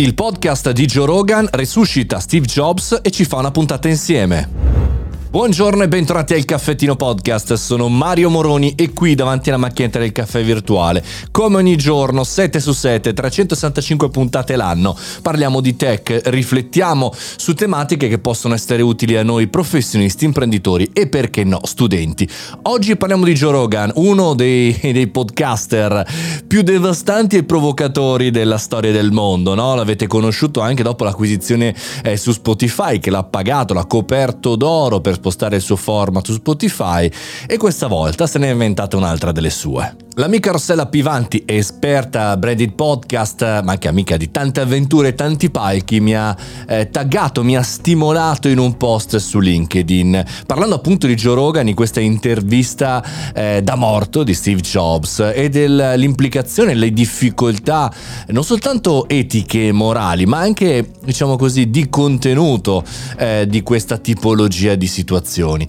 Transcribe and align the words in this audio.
Il 0.00 0.14
podcast 0.14 0.70
di 0.70 0.86
Joe 0.86 1.04
Rogan 1.04 1.46
resuscita 1.50 2.20
Steve 2.20 2.46
Jobs 2.46 3.00
e 3.02 3.10
ci 3.10 3.26
fa 3.26 3.36
una 3.36 3.50
puntata 3.50 3.86
insieme. 3.86 4.89
Buongiorno 5.30 5.84
e 5.84 5.88
bentornati 5.88 6.34
al 6.34 6.44
Caffettino 6.44 6.96
Podcast, 6.96 7.52
sono 7.52 7.86
Mario 7.86 8.30
Moroni 8.30 8.74
e 8.74 8.92
qui 8.92 9.14
davanti 9.14 9.48
alla 9.48 9.58
macchinetta 9.58 10.00
del 10.00 10.10
caffè 10.10 10.42
virtuale. 10.42 11.04
Come 11.30 11.58
ogni 11.58 11.76
giorno, 11.76 12.24
7 12.24 12.58
su 12.58 12.72
7, 12.72 13.12
365 13.12 14.10
puntate 14.10 14.56
l'anno, 14.56 14.98
parliamo 15.22 15.60
di 15.60 15.76
tech, 15.76 16.22
riflettiamo 16.24 17.14
su 17.14 17.54
tematiche 17.54 18.08
che 18.08 18.18
possono 18.18 18.54
essere 18.54 18.82
utili 18.82 19.16
a 19.16 19.22
noi 19.22 19.46
professionisti, 19.46 20.24
imprenditori 20.24 20.90
e 20.92 21.06
perché 21.06 21.44
no, 21.44 21.60
studenti. 21.62 22.28
Oggi 22.62 22.96
parliamo 22.96 23.24
di 23.24 23.34
Joe 23.34 23.52
Rogan, 23.52 23.92
uno 23.94 24.34
dei, 24.34 24.76
dei 24.82 25.06
podcaster 25.06 26.42
più 26.44 26.62
devastanti 26.62 27.36
e 27.36 27.44
provocatori 27.44 28.32
della 28.32 28.58
storia 28.58 28.90
del 28.90 29.12
mondo, 29.12 29.54
no? 29.54 29.76
L'avete 29.76 30.08
conosciuto 30.08 30.60
anche 30.60 30.82
dopo 30.82 31.04
l'acquisizione 31.04 31.72
eh, 32.02 32.16
su 32.16 32.32
Spotify 32.32 32.98
che 32.98 33.10
l'ha 33.10 33.22
pagato, 33.22 33.74
l'ha 33.74 33.84
coperto 33.84 34.56
d'oro 34.56 35.00
per 35.00 35.18
spostare 35.20 35.56
il 35.56 35.62
suo 35.62 35.76
format 35.76 36.24
su 36.24 36.32
Spotify 36.32 37.10
e 37.46 37.56
questa 37.58 37.86
volta 37.86 38.26
se 38.26 38.38
ne 38.38 38.48
è 38.48 38.52
inventata 38.52 38.96
un'altra 38.96 39.30
delle 39.32 39.50
sue. 39.50 40.08
L'amica 40.20 40.52
Rossella 40.52 40.84
Pivanti, 40.84 41.44
esperta 41.46 42.36
branded 42.36 42.74
podcast, 42.74 43.62
ma 43.62 43.72
anche 43.72 43.88
amica 43.88 44.18
di 44.18 44.30
tante 44.30 44.60
avventure 44.60 45.08
e 45.08 45.14
tanti 45.14 45.48
palchi, 45.48 45.98
mi 45.98 46.14
ha 46.14 46.36
eh, 46.68 46.90
taggato, 46.90 47.42
mi 47.42 47.56
ha 47.56 47.62
stimolato 47.62 48.46
in 48.48 48.58
un 48.58 48.76
post 48.76 49.16
su 49.16 49.38
LinkedIn, 49.38 50.22
parlando 50.44 50.74
appunto 50.74 51.06
di 51.06 51.14
Joe 51.14 51.34
Rogan 51.34 51.68
in 51.68 51.74
questa 51.74 52.00
intervista 52.00 53.02
eh, 53.34 53.62
da 53.62 53.76
morto 53.76 54.22
di 54.22 54.34
Steve 54.34 54.60
Jobs 54.60 55.20
e 55.34 55.48
dell'implicazione, 55.48 56.74
le 56.74 56.92
difficoltà 56.92 57.90
non 58.26 58.44
soltanto 58.44 59.08
etiche 59.08 59.68
e 59.68 59.72
morali, 59.72 60.26
ma 60.26 60.40
anche, 60.40 60.86
diciamo 61.02 61.36
così, 61.36 61.70
di 61.70 61.88
contenuto 61.88 62.84
eh, 63.16 63.46
di 63.48 63.62
questa 63.62 63.96
tipologia 63.96 64.74
di 64.74 64.86
situazioni. 64.86 65.66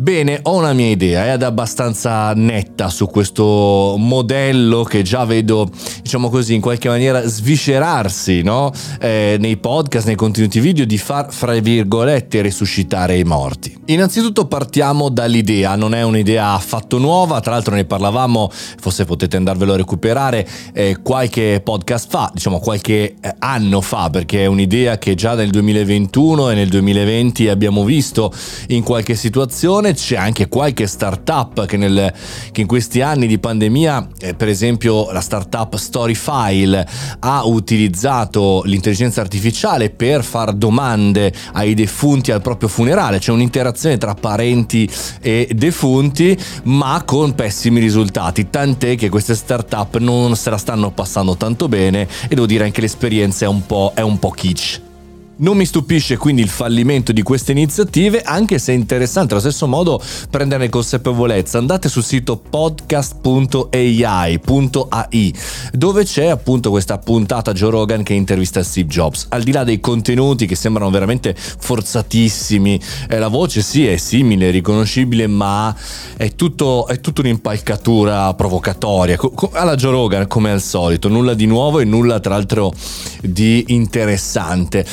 Bene, 0.00 0.40
ho 0.44 0.56
una 0.56 0.72
mia 0.72 0.86
idea, 0.86 1.26
è 1.26 1.44
abbastanza 1.44 2.32
netta 2.32 2.88
su 2.88 3.04
questo 3.04 3.96
modello 3.98 4.82
che 4.82 5.02
già 5.02 5.26
vedo, 5.26 5.68
diciamo 6.00 6.30
così, 6.30 6.54
in 6.54 6.62
qualche 6.62 6.88
maniera 6.88 7.20
sviscerarsi 7.26 8.40
no? 8.40 8.72
eh, 8.98 9.36
nei 9.38 9.58
podcast, 9.58 10.06
nei 10.06 10.14
contenuti 10.14 10.58
video, 10.58 10.86
di 10.86 10.96
far, 10.96 11.30
fra 11.30 11.52
virgolette, 11.52 12.40
risuscitare 12.40 13.18
i 13.18 13.24
morti. 13.24 13.76
Innanzitutto 13.88 14.46
partiamo 14.46 15.10
dall'idea, 15.10 15.76
non 15.76 15.92
è 15.92 16.00
un'idea 16.00 16.54
affatto 16.54 16.96
nuova, 16.96 17.40
tra 17.40 17.50
l'altro 17.52 17.74
ne 17.74 17.84
parlavamo, 17.84 18.50
forse 18.50 19.04
potete 19.04 19.36
andarvelo 19.36 19.74
a 19.74 19.76
recuperare, 19.76 20.48
eh, 20.72 20.96
qualche 21.02 21.60
podcast 21.62 22.08
fa, 22.08 22.30
diciamo 22.32 22.58
qualche 22.58 23.16
eh, 23.20 23.34
anno 23.40 23.82
fa, 23.82 24.08
perché 24.08 24.44
è 24.44 24.46
un'idea 24.46 24.96
che 24.96 25.14
già 25.14 25.34
nel 25.34 25.50
2021 25.50 26.52
e 26.52 26.54
nel 26.54 26.70
2020 26.70 27.48
abbiamo 27.48 27.84
visto 27.84 28.32
in 28.68 28.82
qualche 28.82 29.14
situazione 29.14 29.88
c'è 29.94 30.16
anche 30.16 30.48
qualche 30.48 30.86
startup 30.86 31.66
che, 31.66 31.76
nel, 31.76 32.12
che 32.52 32.60
in 32.60 32.66
questi 32.66 33.00
anni 33.00 33.26
di 33.26 33.38
pandemia, 33.38 34.08
eh, 34.18 34.34
per 34.34 34.48
esempio 34.48 35.10
la 35.12 35.20
startup 35.20 35.76
Storyfile, 35.76 36.86
ha 37.20 37.44
utilizzato 37.46 38.62
l'intelligenza 38.64 39.20
artificiale 39.20 39.90
per 39.90 40.24
far 40.24 40.52
domande 40.52 41.32
ai 41.52 41.74
defunti 41.74 42.32
al 42.32 42.42
proprio 42.42 42.68
funerale. 42.68 43.18
C'è 43.18 43.32
un'interazione 43.32 43.98
tra 43.98 44.14
parenti 44.14 44.88
e 45.20 45.48
defunti, 45.54 46.36
ma 46.64 47.02
con 47.04 47.34
pessimi 47.34 47.80
risultati. 47.80 48.50
Tant'è 48.50 48.96
che 48.96 49.08
queste 49.08 49.34
startup 49.34 49.96
non 49.98 50.36
se 50.36 50.50
la 50.50 50.58
stanno 50.58 50.90
passando 50.90 51.36
tanto 51.36 51.68
bene 51.68 52.08
e 52.28 52.34
devo 52.34 52.46
dire 52.46 52.64
anche 52.64 52.80
l'esperienza 52.80 53.44
è 53.44 53.48
un 53.48 53.66
po', 53.66 53.92
è 53.94 54.00
un 54.00 54.18
po 54.18 54.30
kitsch. 54.30 54.89
Non 55.40 55.56
mi 55.56 55.64
stupisce 55.64 56.18
quindi 56.18 56.42
il 56.42 56.50
fallimento 56.50 57.12
di 57.12 57.22
queste 57.22 57.52
iniziative, 57.52 58.20
anche 58.20 58.58
se 58.58 58.72
è 58.72 58.74
interessante 58.74 59.32
allo 59.32 59.40
stesso 59.40 59.66
modo 59.66 59.98
prenderne 60.28 60.68
consapevolezza. 60.68 61.56
Andate 61.56 61.88
sul 61.88 62.04
sito 62.04 62.36
podcast.ai.ai 62.36 64.38
dove 65.72 66.04
c'è 66.04 66.26
appunto 66.26 66.68
questa 66.68 66.98
puntata 66.98 67.54
Joe 67.54 67.70
Rogan 67.70 68.02
che 68.02 68.12
intervista 68.12 68.62
Steve 68.62 68.88
Jobs. 68.88 69.28
Al 69.30 69.42
di 69.42 69.52
là 69.52 69.64
dei 69.64 69.80
contenuti 69.80 70.44
che 70.44 70.54
sembrano 70.54 70.90
veramente 70.90 71.34
forzatissimi, 71.34 72.78
eh, 73.08 73.18
la 73.18 73.28
voce 73.28 73.62
sì 73.62 73.86
è 73.86 73.96
simile, 73.96 74.50
riconoscibile, 74.50 75.26
ma 75.26 75.74
è 76.18 76.34
tutto, 76.34 76.86
è 76.86 77.00
tutto 77.00 77.22
un'impalcatura 77.22 78.34
provocatoria, 78.34 79.18
alla 79.52 79.74
Joe 79.74 79.92
Rogan 79.92 80.26
come 80.26 80.50
al 80.50 80.60
solito, 80.60 81.08
nulla 81.08 81.32
di 81.32 81.46
nuovo 81.46 81.80
e 81.80 81.86
nulla 81.86 82.20
tra 82.20 82.34
l'altro 82.34 82.74
di 83.22 83.64
interessante 83.68 84.84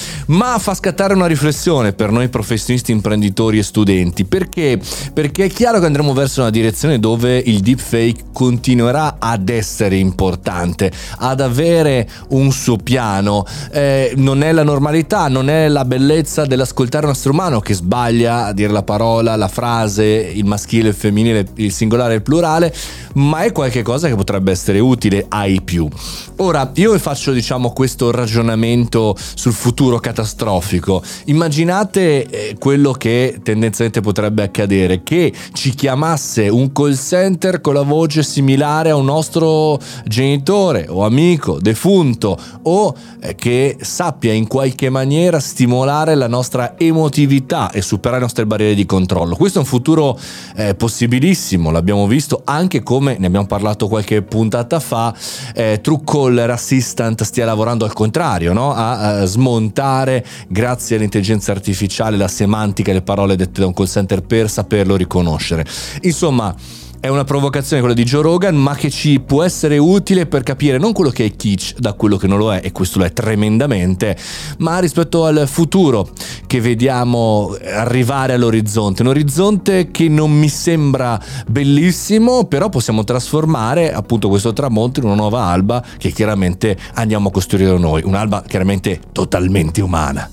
fa 0.59 0.75
scattare 0.75 1.15
una 1.15 1.25
riflessione 1.25 1.93
per 1.93 2.11
noi 2.11 2.29
professionisti, 2.29 2.91
imprenditori 2.91 3.57
e 3.57 3.63
studenti. 3.63 4.23
Perché? 4.23 4.79
Perché 5.11 5.45
è 5.45 5.49
chiaro 5.49 5.79
che 5.79 5.87
andremo 5.87 6.13
verso 6.13 6.41
una 6.41 6.51
direzione 6.51 6.99
dove 6.99 7.39
il 7.39 7.61
deepfake 7.61 8.25
continuerà 8.33 9.15
ad 9.17 9.49
essere 9.49 9.95
importante, 9.95 10.91
ad 11.17 11.41
avere 11.41 12.07
un 12.29 12.51
suo 12.51 12.77
piano. 12.77 13.45
Eh, 13.71 14.13
non 14.17 14.43
è 14.43 14.51
la 14.51 14.61
normalità, 14.61 15.27
non 15.27 15.49
è 15.49 15.67
la 15.69 15.85
bellezza 15.85 16.45
dell'ascoltare 16.45 17.07
un 17.07 17.13
essere 17.13 17.31
umano 17.31 17.59
che 17.59 17.73
sbaglia 17.73 18.45
a 18.45 18.53
dire 18.53 18.71
la 18.71 18.83
parola, 18.83 19.35
la 19.35 19.47
frase, 19.47 20.05
il 20.05 20.45
maschile, 20.45 20.89
il 20.89 20.93
femminile, 20.93 21.47
il 21.55 21.71
singolare 21.71 22.13
e 22.13 22.15
il 22.17 22.21
plurale, 22.21 22.71
ma 23.13 23.41
è 23.41 23.51
qualcosa 23.51 24.07
che 24.07 24.15
potrebbe 24.15 24.51
essere 24.51 24.77
utile 24.77 25.25
ai 25.29 25.63
più. 25.63 25.89
Ora, 26.35 26.69
io 26.75 26.95
faccio 26.99 27.31
diciamo 27.31 27.71
questo 27.71 28.11
ragionamento 28.11 29.15
sul 29.33 29.53
futuro 29.53 29.97
catastrofico 29.97 30.25
catastrofico. 30.27 31.01
Immaginate 31.25 32.27
eh, 32.27 32.55
quello 32.59 32.91
che 32.91 33.39
tendenzialmente 33.41 34.01
potrebbe 34.01 34.43
accadere, 34.43 35.03
che 35.03 35.33
ci 35.53 35.71
chiamasse 35.71 36.49
un 36.49 36.71
call 36.73 36.95
center 36.95 37.61
con 37.61 37.73
la 37.73 37.83
voce 37.83 38.23
similare 38.23 38.89
a 38.89 38.95
un 38.95 39.05
nostro 39.05 39.79
genitore 40.05 40.87
o 40.89 41.05
amico 41.05 41.59
defunto 41.59 42.37
o 42.63 42.93
eh, 43.21 43.35
che 43.35 43.77
sappia 43.79 44.33
in 44.33 44.47
qualche 44.47 44.89
maniera 44.89 45.39
stimolare 45.39 46.16
la 46.16 46.27
nostra 46.27 46.77
emotività 46.77 47.71
e 47.71 47.81
superare 47.81 48.17
le 48.17 48.23
nostre 48.23 48.45
barriere 48.45 48.75
di 48.75 48.85
controllo. 48.85 49.35
Questo 49.35 49.59
è 49.59 49.61
un 49.61 49.67
futuro 49.67 50.19
eh, 50.55 50.75
possibilissimo, 50.75 51.71
l'abbiamo 51.71 52.07
visto 52.07 52.41
anche 52.43 52.83
come 52.83 53.16
ne 53.17 53.27
abbiamo 53.27 53.47
parlato 53.47 53.87
qualche 53.87 54.21
puntata 54.21 54.79
fa, 54.79 55.13
eh, 55.53 55.79
True 55.81 56.01
Caller 56.03 56.49
Assistant 56.49 57.23
stia 57.23 57.45
lavorando 57.45 57.85
al 57.85 57.93
contrario, 57.93 58.53
no? 58.53 58.73
a, 58.73 59.19
a 59.21 59.25
smontare 59.25 60.06
grazie 60.47 60.95
all'intelligenza 60.95 61.51
artificiale 61.51 62.18
la 62.18 62.28
semantica 62.28 62.91
e 62.91 62.95
le 62.95 63.01
parole 63.01 63.35
dette 63.35 63.62
da 63.62 63.68
un 63.68 63.73
call 63.73 63.88
center 63.88 64.22
per 64.22 64.50
saperlo 64.50 64.95
riconoscere. 64.95 65.66
Insomma, 66.01 66.56
è 67.00 67.08
una 67.08 67.24
provocazione 67.24 67.81
quella 67.81 67.96
di 67.96 68.03
Joe 68.03 68.22
Rogan, 68.22 68.56
ma 68.56 68.75
che 68.75 68.90
ci 68.90 69.19
può 69.19 69.44
essere 69.44 69.78
utile 69.78 70.25
per 70.25 70.44
capire 70.44 70.78
non 70.78 70.94
quello 70.94 71.09
che 71.09 71.25
è 71.25 71.35
kitsch 71.35 71.78
da 71.78 71.94
quello 71.94 72.18
che 72.18 72.28
non 72.28 72.38
lo 72.38 72.53
è, 72.53 72.62
e 72.63 72.72
questo 72.72 73.00
lo 73.00 73.06
è 73.06 73.13
tremendamente, 73.13 74.18
ma 74.59 74.80
rispetto 74.80 75.25
al 75.25 75.47
futuro 75.47 76.09
che 76.47 76.62
vediamo 76.62 77.56
arrivare 77.74 78.34
all'orizzonte. 78.34 79.02
Un 79.02 79.09
orizzonte 79.09 79.91
che 79.91 80.09
non 80.09 80.31
mi 80.31 80.50
sembra 80.50 81.22
bellissimo, 81.47 82.46
però 82.46 82.69
possiamo 82.69 83.03
trasformare 83.03 83.94
appunto 83.94 84.29
questo 84.29 84.53
tramonto 84.53 85.00
in 85.00 85.06
una 85.06 85.16
nuova 85.16 85.44
alba 85.44 85.84
che 85.97 86.12
chiaramente 86.12 86.78
andiamo 86.96 87.29
a 87.29 87.31
costruire 87.31 87.78
noi, 87.78 88.02
un'alba 88.03 88.44
chiaramente 88.47 89.00
totalmente 89.12 89.81
umana. 89.81 90.29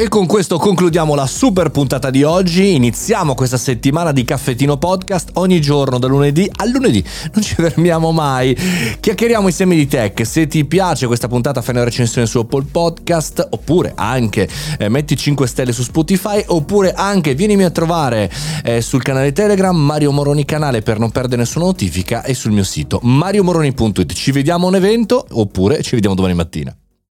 E 0.00 0.06
con 0.06 0.26
questo 0.26 0.58
concludiamo 0.58 1.16
la 1.16 1.26
super 1.26 1.70
puntata 1.70 2.10
di 2.10 2.22
oggi. 2.22 2.76
Iniziamo 2.76 3.34
questa 3.34 3.56
settimana 3.56 4.12
di 4.12 4.22
Caffettino 4.22 4.76
Podcast 4.76 5.30
ogni 5.32 5.60
giorno 5.60 5.98
da 5.98 6.06
lunedì 6.06 6.48
a 6.54 6.66
lunedì. 6.66 7.02
Non 7.34 7.42
ci 7.42 7.56
fermiamo 7.56 8.12
mai. 8.12 8.56
Chiacchieriamo 9.00 9.48
insieme 9.48 9.74
di 9.74 9.88
tech. 9.88 10.24
Se 10.24 10.46
ti 10.46 10.64
piace 10.66 11.08
questa 11.08 11.26
puntata 11.26 11.62
fai 11.62 11.74
una 11.74 11.82
recensione 11.82 12.28
su 12.28 12.38
Apple 12.38 12.66
Podcast 12.70 13.44
oppure 13.50 13.90
anche 13.96 14.48
eh, 14.78 14.88
metti 14.88 15.16
5 15.16 15.48
stelle 15.48 15.72
su 15.72 15.82
Spotify 15.82 16.44
oppure 16.46 16.92
anche 16.92 17.34
vienimi 17.34 17.64
a 17.64 17.70
trovare 17.70 18.30
eh, 18.62 18.80
sul 18.80 19.02
canale 19.02 19.32
Telegram 19.32 19.76
Mario 19.76 20.12
Moroni 20.12 20.44
canale 20.44 20.80
per 20.80 21.00
non 21.00 21.10
perdere 21.10 21.38
nessuna 21.40 21.64
notifica 21.64 22.22
e 22.22 22.34
sul 22.34 22.52
mio 22.52 22.62
sito 22.62 23.00
mariomoroni.it. 23.02 24.12
Ci 24.12 24.30
vediamo 24.30 24.66
a 24.66 24.68
un 24.68 24.76
evento 24.76 25.26
oppure 25.28 25.82
ci 25.82 25.96
vediamo 25.96 26.14
domani 26.14 26.34
mattina. 26.34 26.72